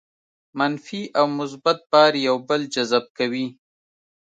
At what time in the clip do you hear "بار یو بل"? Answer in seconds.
1.91-2.61